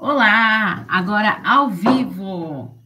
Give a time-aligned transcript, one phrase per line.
[0.00, 2.80] Olá, agora ao vivo.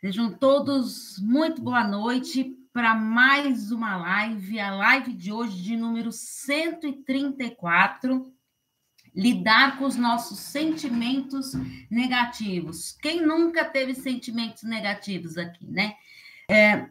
[0.00, 6.10] Sejam todos muito boa noite para mais uma live, a live de hoje de número
[6.10, 8.32] 134.
[9.14, 11.52] Lidar com os nossos sentimentos
[11.90, 12.92] negativos.
[12.92, 15.96] Quem nunca teve sentimentos negativos aqui, né?
[16.50, 16.88] É,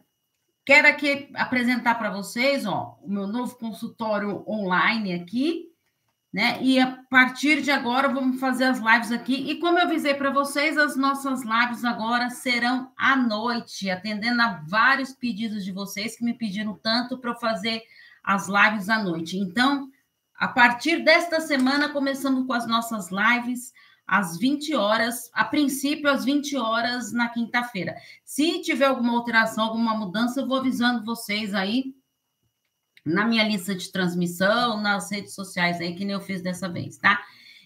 [0.64, 5.69] quero aqui apresentar para vocês ó, o meu novo consultório online aqui,
[6.32, 6.62] né?
[6.62, 9.34] E a partir de agora vamos fazer as lives aqui.
[9.50, 14.62] E como eu avisei para vocês, as nossas lives agora serão à noite, atendendo a
[14.68, 17.82] vários pedidos de vocês que me pediram tanto para fazer
[18.22, 19.36] as lives à noite.
[19.36, 19.90] Então,
[20.36, 23.72] a partir desta semana, começamos com as nossas lives
[24.06, 27.94] às 20 horas, a princípio às 20 horas na quinta-feira.
[28.24, 31.94] Se tiver alguma alteração, alguma mudança, eu vou avisando vocês aí
[33.04, 36.96] na minha lista de transmissão, nas redes sociais aí, que nem eu fiz dessa vez,
[36.98, 37.20] tá?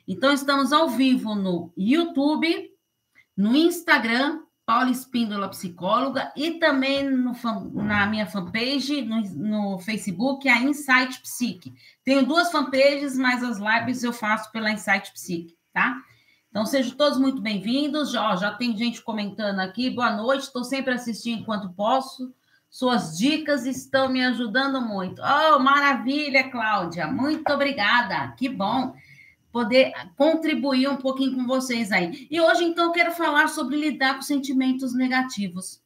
[0.06, 2.70] Então, estamos ao vivo no YouTube,
[3.36, 7.32] no Instagram, Paula Espíndola Psicóloga, e também no,
[7.72, 11.74] na minha fanpage, no, no Facebook, a Insight Psique.
[12.02, 15.96] Tenho duas fanpages, mas as lives eu faço pela Insight Psique, tá?
[16.54, 18.12] Então, sejam todos muito bem-vindos.
[18.12, 19.90] Já, já tem gente comentando aqui.
[19.90, 22.32] Boa noite, estou sempre assistindo enquanto posso.
[22.74, 25.22] Suas dicas estão me ajudando muito.
[25.22, 27.06] Oh, maravilha, Cláudia.
[27.06, 28.32] Muito obrigada.
[28.32, 28.96] Que bom
[29.52, 32.26] poder contribuir um pouquinho com vocês aí.
[32.28, 35.80] E hoje, então, quero falar sobre lidar com sentimentos negativos.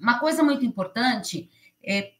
[0.00, 1.48] Uma coisa muito importante
[1.80, 2.10] é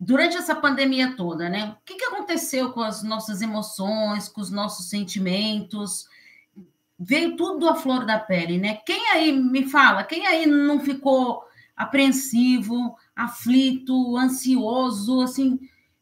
[0.00, 1.76] durante essa pandemia toda, né?
[1.82, 6.08] O que, que aconteceu com as nossas emoções, com os nossos sentimentos?
[6.98, 8.76] Veio tudo à flor da pele, né?
[8.86, 10.02] Quem aí me fala?
[10.02, 11.44] Quem aí não ficou
[11.76, 15.58] apreensivo, aflito, ansioso, assim,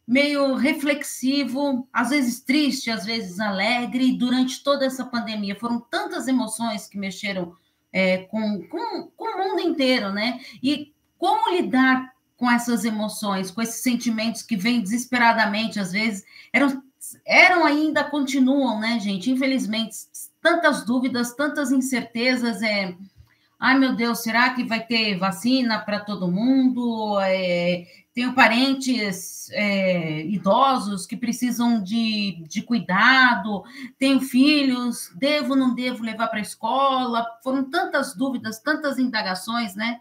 [0.06, 5.54] meio reflexivo, às vezes triste, às vezes alegre, durante toda essa pandemia.
[5.54, 7.54] Foram tantas emoções que mexeram
[7.92, 10.40] é, com, com, com o mundo inteiro, né?
[10.62, 16.82] E como lidar com essas emoções, com esses sentimentos que vêm desesperadamente, às vezes, eram,
[17.26, 19.30] eram ainda, continuam, né, gente?
[19.30, 19.96] Infelizmente,
[20.40, 22.96] tantas dúvidas, tantas incertezas, é,
[23.62, 27.20] Ai, meu Deus, será que vai ter vacina para todo mundo?
[27.20, 33.62] É, tenho parentes é, idosos que precisam de, de cuidado,
[33.98, 37.26] tenho filhos, devo, não devo levar para a escola?
[37.44, 40.00] Foram tantas dúvidas, tantas indagações, né?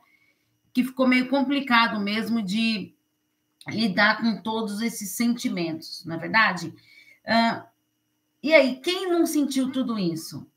[0.73, 2.95] Que ficou meio complicado mesmo de
[3.67, 6.73] lidar com todos esses sentimentos, não é verdade?
[7.27, 7.65] Ah,
[8.41, 10.47] e aí, quem não sentiu tudo isso?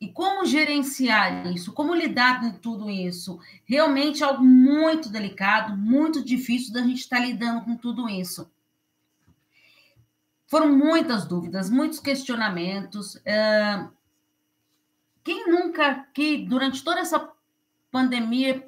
[0.00, 1.72] E como gerenciar isso?
[1.72, 3.40] Como lidar com tudo isso?
[3.64, 8.48] Realmente é algo muito delicado, muito difícil da gente estar lidando com tudo isso.
[10.46, 13.20] Foram muitas dúvidas, muitos questionamentos.
[15.24, 17.30] Quem nunca que durante toda essa
[17.90, 18.66] pandemia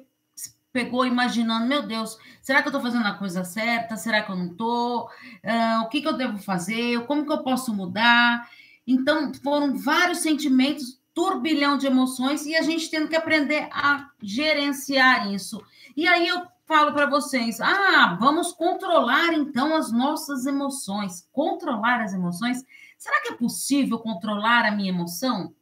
[0.73, 3.95] pegou imaginando, meu Deus, será que eu estou fazendo a coisa certa?
[3.95, 5.09] Será que eu não estou?
[5.81, 7.05] o que, que eu devo fazer?
[7.05, 8.49] Como que eu posso mudar?
[8.85, 15.31] Então, foram vários sentimentos turbilhão de emoções e a gente tendo que aprender a gerenciar
[15.31, 15.61] isso.
[15.95, 21.27] E aí eu falo para vocês: ah, vamos controlar então as nossas emoções.
[21.31, 22.63] Controlar as emoções?
[22.97, 25.53] Será que é possível controlar a minha emoção?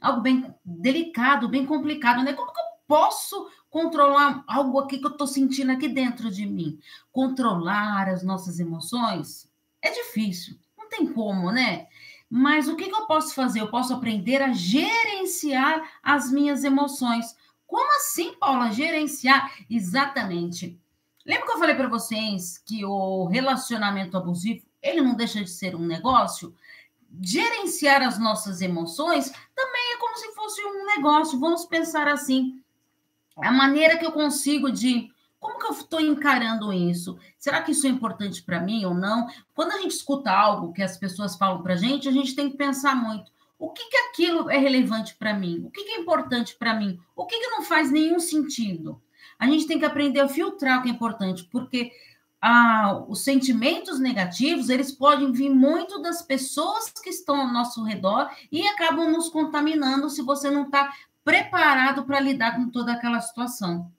[0.00, 2.32] Algo bem delicado, bem complicado, né?
[2.32, 6.78] Como que eu posso controlar algo aqui que eu estou sentindo aqui dentro de mim?
[7.12, 9.48] Controlar as nossas emoções?
[9.82, 11.86] É difícil, não tem como, né?
[12.30, 13.60] Mas o que, que eu posso fazer?
[13.60, 17.36] Eu posso aprender a gerenciar as minhas emoções.
[17.66, 18.70] Como assim, Paula?
[18.70, 19.52] Gerenciar?
[19.68, 20.78] Exatamente.
[21.26, 25.74] Lembra que eu falei para vocês que o relacionamento abusivo, ele não deixa de ser
[25.74, 26.54] um negócio?
[27.20, 31.40] Gerenciar as nossas emoções também é como se fosse um negócio.
[31.40, 32.62] Vamos pensar assim.
[33.36, 35.10] A maneira que eu consigo de
[35.70, 37.18] eu estou encarando isso?
[37.38, 39.28] Será que isso é importante para mim ou não?
[39.54, 42.50] Quando a gente escuta algo que as pessoas falam para a gente, a gente tem
[42.50, 43.30] que pensar muito.
[43.58, 45.62] O que, que aquilo é relevante para mim?
[45.66, 46.98] O que, que é importante para mim?
[47.14, 49.00] O que, que não faz nenhum sentido?
[49.38, 51.92] A gente tem que aprender a filtrar o que é importante, porque
[52.40, 58.30] ah, os sentimentos negativos eles podem vir muito das pessoas que estão ao nosso redor
[58.50, 60.90] e acabam nos contaminando se você não está
[61.22, 63.92] preparado para lidar com toda aquela situação.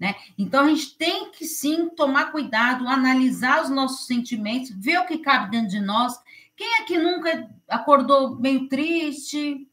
[0.00, 0.14] Né?
[0.38, 5.18] Então, a gente tem que sim tomar cuidado, analisar os nossos sentimentos, ver o que
[5.18, 6.18] cabe dentro de nós.
[6.56, 9.68] Quem é que nunca acordou meio triste,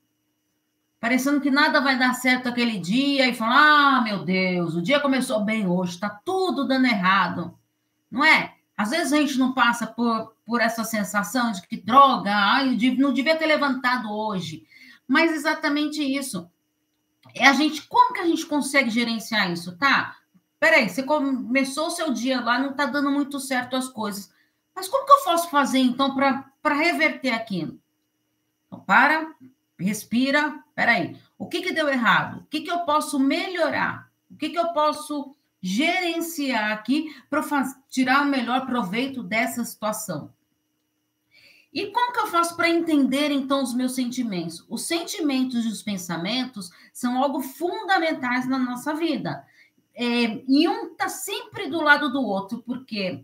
[1.00, 5.00] parecendo que nada vai dar certo aquele dia, e fala: Ah, meu Deus, o dia
[5.00, 7.58] começou bem hoje, está tudo dando errado,
[8.12, 8.54] não é?
[8.76, 13.14] Às vezes a gente não passa por, por essa sensação de que droga, ai, não
[13.14, 14.68] devia ter levantado hoje.
[15.08, 16.50] Mas exatamente isso.
[17.36, 20.16] É a gente, como que a gente consegue gerenciar isso, tá?
[20.60, 24.32] Peraí, você começou o seu dia lá, não tá dando muito certo as coisas.
[24.76, 27.80] Mas como que eu posso fazer, então, para reverter aquilo?
[28.66, 29.36] Então, para,
[29.80, 31.20] respira, peraí.
[31.38, 32.40] O que, que deu errado?
[32.40, 34.10] O que, que eu posso melhorar?
[34.30, 37.44] O que, que eu posso gerenciar aqui para
[37.90, 40.32] tirar o melhor proveito dessa situação.
[41.78, 44.66] E como que eu faço para entender então os meus sentimentos?
[44.68, 49.46] Os sentimentos e os pensamentos são algo fundamentais na nossa vida.
[49.94, 53.24] É, e um está sempre do lado do outro, porque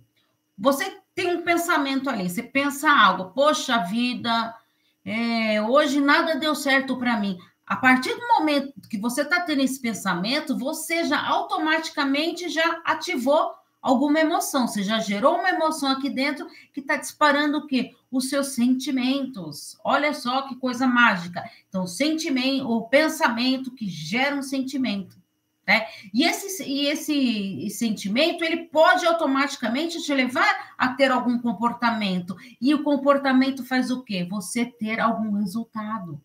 [0.55, 4.55] você tem um pensamento ali, você pensa algo, poxa vida,
[5.03, 7.39] é, hoje nada deu certo para mim.
[7.65, 13.51] A partir do momento que você está tendo esse pensamento, você já automaticamente já ativou
[13.83, 17.93] alguma emoção, você já gerou uma emoção aqui dentro que está disparando o quê?
[18.09, 19.77] Os seus sentimentos.
[19.83, 21.43] Olha só que coisa mágica.
[21.67, 25.21] Então, sentimento, o pensamento que gera um sentimento.
[25.67, 25.85] Né?
[26.13, 32.35] E, esse, e esse sentimento ele pode automaticamente te levar a ter algum comportamento.
[32.61, 34.25] E o comportamento faz o quê?
[34.29, 36.21] Você ter algum resultado.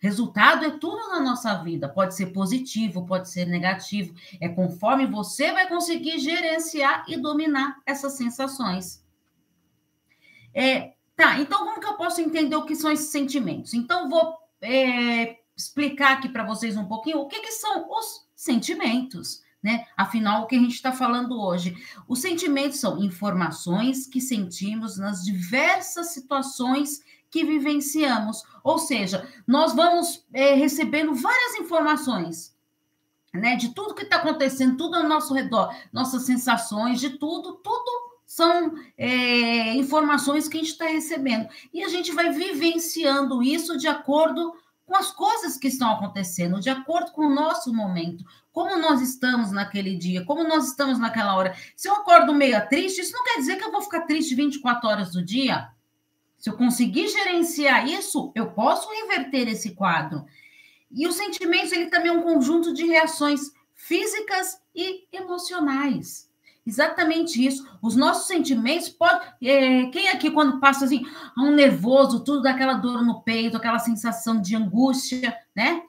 [0.00, 5.52] Resultado é tudo na nossa vida, pode ser positivo, pode ser negativo, é conforme você
[5.52, 9.04] vai conseguir gerenciar e dominar essas sensações.
[10.54, 13.74] É, tá, então como que eu posso entender o que são esses sentimentos?
[13.74, 19.42] Então, vou é, explicar aqui para vocês um pouquinho o que, que são os sentimentos.
[19.62, 19.84] Né?
[19.94, 21.76] Afinal, o que a gente está falando hoje?
[22.08, 28.42] Os sentimentos são informações que sentimos nas diversas situações que vivenciamos.
[28.64, 32.56] Ou seja, nós vamos é, recebendo várias informações,
[33.32, 33.56] né?
[33.56, 38.74] De tudo que está acontecendo, tudo ao nosso redor, nossas sensações, de tudo, tudo são
[38.96, 41.48] é, informações que a gente está recebendo.
[41.74, 44.54] E a gente vai vivenciando isso de acordo
[44.90, 49.52] com as coisas que estão acontecendo, de acordo com o nosso momento, como nós estamos
[49.52, 51.54] naquele dia, como nós estamos naquela hora.
[51.76, 54.88] Se eu acordo meio triste, isso não quer dizer que eu vou ficar triste 24
[54.88, 55.68] horas do dia.
[56.40, 60.24] Se eu conseguir gerenciar isso, eu posso inverter esse quadro.
[60.90, 66.30] E os sentimentos, ele também é um conjunto de reações físicas e emocionais.
[66.66, 67.68] Exatamente isso.
[67.82, 69.20] Os nossos sentimentos pode.
[69.42, 71.04] É, quem aqui, quando passa assim,
[71.36, 75.82] um nervoso, tudo daquela dor no peito, aquela sensação de angústia, né?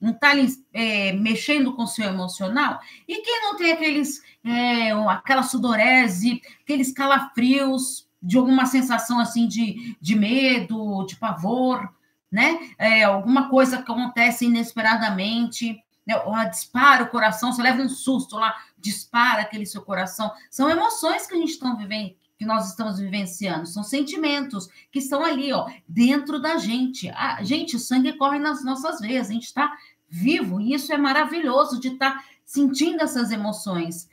[0.00, 0.32] Não está
[0.72, 2.80] é, mexendo com o seu emocional?
[3.06, 9.96] E quem não tem aqueles, é, aquela sudorese, aqueles calafrios, de alguma sensação assim de,
[10.00, 11.88] de medo, de pavor,
[12.30, 12.58] né?
[12.78, 16.16] É, alguma coisa que acontece inesperadamente, né?
[16.24, 20.30] Ou dispara o coração, você leva um susto lá, dispara aquele seu coração.
[20.50, 25.24] São emoções que a gente está vivendo, que nós estamos vivenciando, são sentimentos que estão
[25.24, 27.08] ali, ó, dentro da gente.
[27.10, 29.72] A, gente, o sangue corre nas nossas veias, a gente está
[30.08, 34.08] vivo, e isso é maravilhoso de estar tá sentindo essas emoções.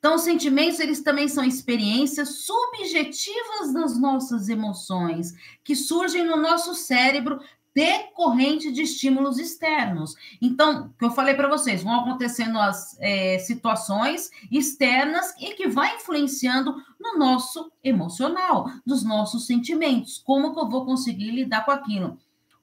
[0.00, 6.74] Então, os sentimentos, eles também são experiências subjetivas das nossas emoções, que surgem no nosso
[6.74, 7.38] cérebro
[7.74, 10.14] decorrente de estímulos externos.
[10.40, 15.94] Então, que eu falei para vocês, vão acontecendo as é, situações externas e que vai
[15.96, 20.18] influenciando no nosso emocional, nos nossos sentimentos.
[20.18, 22.18] Como que eu vou conseguir lidar com aquilo?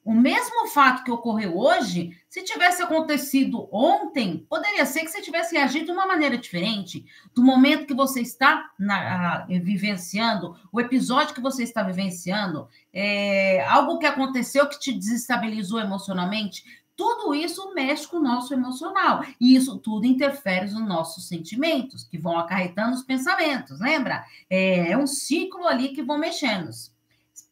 [0.08, 5.54] O mesmo fato que ocorreu hoje, se tivesse acontecido ontem, poderia ser que você tivesse
[5.54, 7.06] reagido de uma maneira diferente.
[7.36, 14.00] Do momento que você está na, vivenciando, o episódio que você está vivenciando, é, algo
[14.00, 16.64] que aconteceu que te desestabilizou emocionalmente,
[16.96, 19.26] tudo isso mexe com o nosso emocional.
[19.42, 24.24] E isso tudo interfere nos nossos sentimentos, que vão acarretando os pensamentos, lembra?
[24.50, 26.70] É, é um ciclo ali que vão mexendo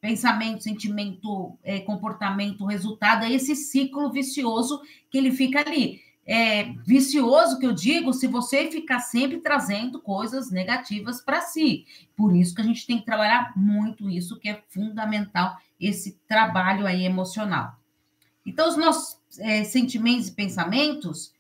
[0.06, 6.00] pensamento, sentimento, é, comportamento, resultado, é esse ciclo vicioso que ele fica ali.
[6.28, 11.88] É, vicioso que eu digo se você ficar sempre trazendo coisas negativas para si.
[12.16, 16.86] Por isso que a gente tem que trabalhar muito isso, que é fundamental, esse trabalho
[16.86, 17.76] aí emocional.
[18.46, 21.34] Então, os nossos é, sentimentos e pensamentos,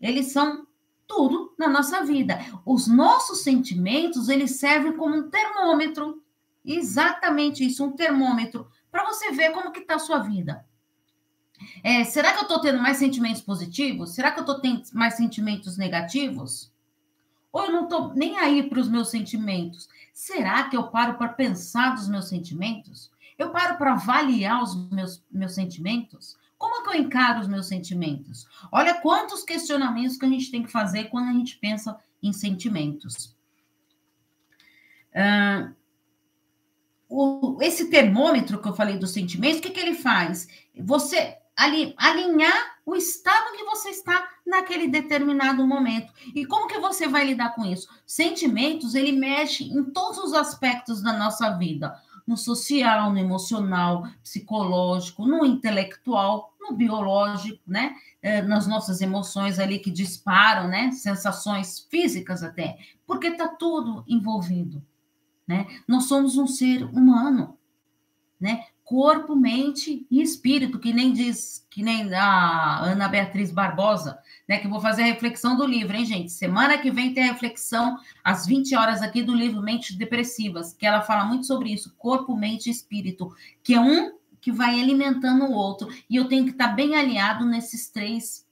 [0.00, 0.64] eles são
[1.08, 2.38] tudo na nossa vida.
[2.64, 6.21] Os nossos sentimentos, eles servem como um termômetro
[6.64, 10.64] Exatamente isso, um termômetro, para você ver como que está a sua vida.
[11.82, 14.14] É, será que eu estou tendo mais sentimentos positivos?
[14.14, 16.72] Será que eu estou tendo mais sentimentos negativos?
[17.52, 19.88] Ou eu não estou nem aí para os meus sentimentos?
[20.12, 23.10] Será que eu paro para pensar dos meus sentimentos?
[23.38, 26.36] Eu paro para avaliar os meus, meus sentimentos?
[26.56, 28.46] Como é que eu encaro os meus sentimentos?
[28.70, 33.36] Olha quantos questionamentos que a gente tem que fazer quando a gente pensa em sentimentos.
[35.12, 35.74] Uh,
[37.12, 40.48] o, esse termômetro que eu falei dos sentimentos, o que, que ele faz?
[40.80, 46.12] Você ali, alinhar o estado que você está naquele determinado momento.
[46.34, 47.88] E como que você vai lidar com isso?
[48.06, 51.94] Sentimentos, ele mexe em todos os aspectos da nossa vida.
[52.26, 57.94] No social, no emocional, psicológico, no intelectual, no biológico, né?
[58.22, 60.92] É, nas nossas emoções ali que disparam, né?
[60.92, 62.78] Sensações físicas até.
[63.06, 64.82] Porque está tudo envolvido,
[65.46, 65.66] né?
[65.86, 67.58] Nós somos um ser humano,
[68.40, 68.66] né?
[68.92, 74.58] corpo, mente e espírito, que nem diz, que nem a Ana Beatriz Barbosa, né?
[74.58, 76.30] Que vou fazer a reflexão do livro, hein, gente?
[76.30, 80.84] Semana que vem tem a reflexão às 20 horas aqui do livro Mentes Depressivas, que
[80.84, 85.44] ela fala muito sobre isso, corpo, mente e espírito, que é um que vai alimentando
[85.44, 85.88] o outro.
[86.10, 88.46] E eu tenho que estar bem alinhado nesses três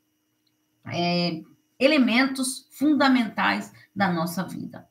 [0.86, 1.42] é,
[1.78, 4.88] elementos fundamentais da nossa vida.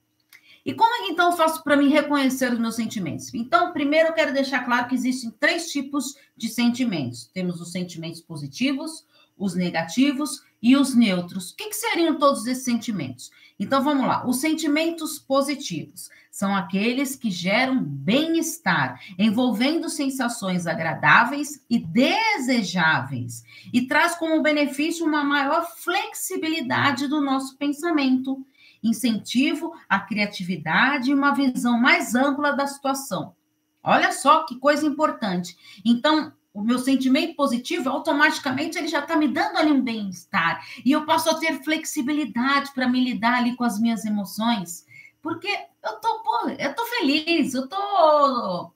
[0.65, 3.33] E como é que então eu faço para me reconhecer os meus sentimentos?
[3.33, 7.29] Então, primeiro eu quero deixar claro que existem três tipos de sentimentos.
[7.33, 9.05] Temos os sentimentos positivos,
[9.37, 11.51] os negativos e os neutros.
[11.51, 13.31] O que, que seriam todos esses sentimentos?
[13.57, 14.27] Então vamos lá.
[14.27, 24.15] Os sentimentos positivos são aqueles que geram bem-estar, envolvendo sensações agradáveis e desejáveis, e traz
[24.15, 28.45] como benefício uma maior flexibilidade do nosso pensamento
[28.83, 33.35] incentivo à criatividade e uma visão mais ampla da situação.
[33.83, 35.57] Olha só que coisa importante.
[35.85, 40.65] Então, o meu sentimento positivo, automaticamente ele já está me dando ali um bem-estar.
[40.83, 44.85] E eu passo a ter flexibilidade para me lidar ali com as minhas emoções.
[45.21, 45.47] Porque
[45.83, 48.71] eu tô, pô, eu tô feliz, eu tô,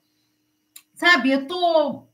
[0.93, 2.07] sabe, eu tô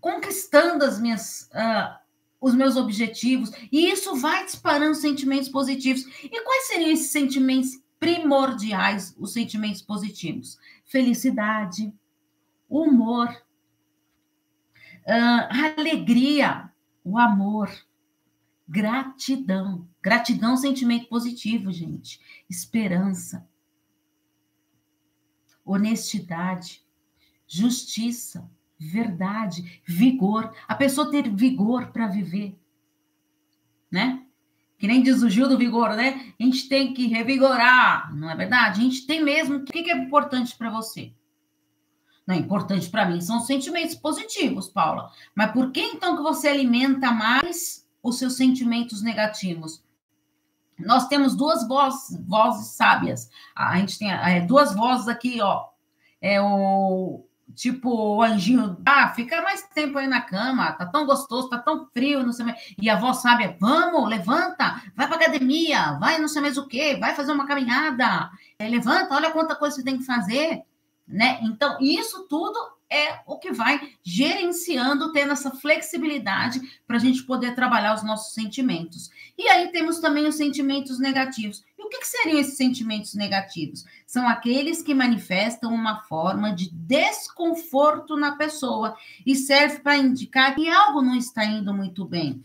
[0.00, 2.01] conquistando as minhas, uh,
[2.42, 6.04] os meus objetivos, e isso vai disparando sentimentos positivos.
[6.24, 10.58] E quais seriam esses sentimentos primordiais, os sentimentos positivos?
[10.84, 11.94] Felicidade,
[12.68, 13.28] humor,
[15.06, 16.68] uh, alegria,
[17.04, 17.70] o amor,
[18.68, 19.88] gratidão.
[20.02, 22.20] Gratidão é sentimento positivo, gente.
[22.50, 23.48] Esperança,
[25.64, 26.84] honestidade,
[27.46, 28.50] justiça,
[28.90, 32.58] verdade, vigor, a pessoa ter vigor para viver,
[33.90, 34.22] né?
[34.78, 36.34] Que nem diz o Gil do Vigor, né?
[36.40, 38.80] A gente tem que revigorar, não é verdade?
[38.80, 39.58] A gente tem mesmo.
[39.58, 41.12] O que é importante para você?
[42.26, 45.10] Não é importante para mim, são sentimentos positivos, Paula.
[45.36, 49.84] Mas por que então que você alimenta mais os seus sentimentos negativos?
[50.78, 53.30] Nós temos duas vozes, vozes sábias.
[53.54, 55.68] A gente tem é, duas vozes aqui, ó.
[56.20, 61.48] É o tipo, o anjinho, ah, fica mais tempo aí na cama, tá tão gostoso,
[61.48, 62.74] tá tão frio, não sei mais.
[62.80, 66.96] E a avó sabe, vamos, levanta, vai pra academia, vai não sei mais o quê,
[66.98, 70.62] vai fazer uma caminhada, é, levanta, olha quanta coisa você tem que fazer,
[71.06, 71.38] né?
[71.42, 72.58] Então, isso tudo
[72.92, 78.34] é o que vai gerenciando, tendo essa flexibilidade para a gente poder trabalhar os nossos
[78.34, 79.10] sentimentos.
[79.36, 81.64] E aí temos também os sentimentos negativos.
[81.78, 83.84] E o que, que seriam esses sentimentos negativos?
[84.06, 88.96] São aqueles que manifestam uma forma de desconforto na pessoa
[89.26, 92.42] e serve para indicar que algo não está indo muito bem.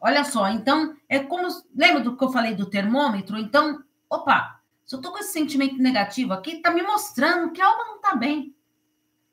[0.00, 1.48] Olha só, então, é como.
[1.74, 3.38] Lembra do que eu falei do termômetro?
[3.38, 7.84] Então, opa, se eu estou com esse sentimento negativo aqui, está me mostrando que algo
[7.84, 8.54] não está bem.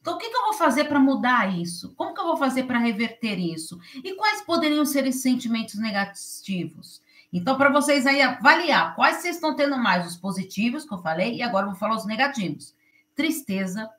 [0.03, 1.95] Então, o que, que eu vou fazer para mudar isso?
[1.95, 3.79] Como que eu vou fazer para reverter isso?
[4.03, 7.01] E quais poderiam ser esses sentimentos negativos?
[7.31, 11.35] Então, para vocês aí avaliar quais vocês estão tendo mais, os positivos que eu falei,
[11.37, 12.75] e agora eu vou falar os negativos:
[13.15, 13.89] tristeza,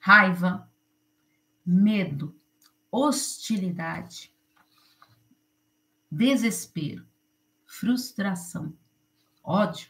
[0.00, 0.68] raiva,
[1.64, 2.34] medo,
[2.90, 4.34] hostilidade,
[6.10, 7.06] desespero,
[7.64, 8.76] frustração,
[9.44, 9.88] ódio,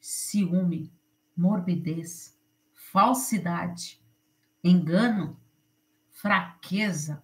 [0.00, 0.90] ciúme,
[1.36, 2.34] morbidez,
[2.72, 3.99] falsidade
[4.62, 5.38] engano,
[6.10, 7.22] fraqueza,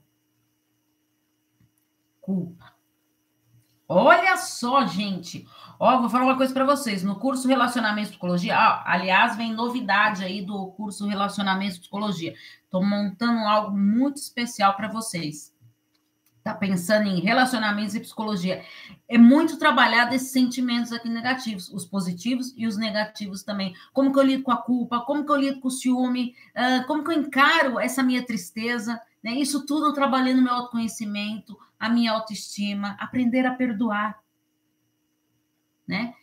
[2.21, 2.75] culpa.
[3.89, 5.47] Olha só, gente.
[5.79, 7.05] Ó, vou falar uma coisa para vocês.
[7.05, 12.35] No curso Relacionamento Psicologia, ó, aliás, vem novidade aí do curso Relacionamento Psicologia.
[12.65, 15.56] Estou montando algo muito especial para vocês
[16.47, 18.65] está pensando em relacionamentos e psicologia,
[19.09, 23.75] é muito trabalhado esses sentimentos aqui negativos, os positivos e os negativos também.
[23.93, 26.87] Como que eu lido com a culpa, como que eu lido com o ciúme, uh,
[26.87, 29.33] como que eu encaro essa minha tristeza, né?
[29.33, 34.21] Isso tudo trabalhando meu autoconhecimento, a minha autoestima, aprender a perdoar,
[35.87, 36.15] né?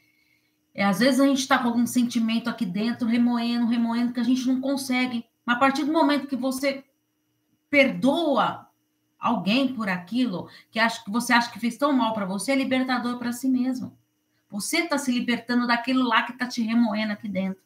[0.74, 4.24] É, às vezes a gente está com algum sentimento aqui dentro, remoendo, remoendo, que a
[4.24, 5.24] gente não consegue.
[5.46, 6.84] Mas a partir do momento que você
[7.70, 8.63] perdoa
[9.24, 12.56] alguém por aquilo que, acha, que você acha que fez tão mal para você, é
[12.56, 13.98] libertador para si mesmo.
[14.50, 17.64] Você está se libertando daquilo lá que está te remoendo aqui dentro.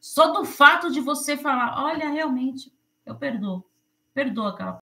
[0.00, 2.72] Só do fato de você falar, olha, realmente,
[3.04, 3.64] eu perdoo,
[4.14, 4.72] perdoo aquela